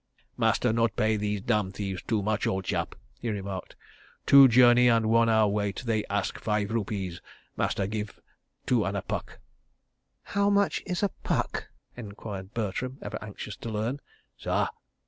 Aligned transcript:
"Master 0.35 0.73
not 0.73 0.95
pay 0.95 1.15
these 1.15 1.41
dam' 1.41 1.71
thieves 1.71 2.01
too 2.01 2.23
much, 2.23 2.47
ole 2.47 2.63
chap," 2.63 2.95
he 3.19 3.29
remarked. 3.29 3.75
"Two 4.25 4.47
journey 4.47 4.87
and 4.87 5.11
one 5.11 5.29
hour 5.29 5.47
wait, 5.47 5.83
they 5.85 6.03
ask 6.05 6.39
five 6.39 6.71
rupees. 6.71 7.21
Master 7.55 7.85
give 7.85 8.19
two 8.65 8.83
an' 8.83 8.95
a 8.95 9.03
puck." 9.03 9.37
"How 10.23 10.49
much 10.49 10.81
is 10.87 11.03
a 11.03 11.09
'puck'?" 11.09 11.67
enquired 11.95 12.51
Bertram, 12.55 12.97
ever 13.03 13.19
anxious 13.21 13.55
to 13.57 13.69
learn. 13.69 13.99
"Sah?" 14.37 14.69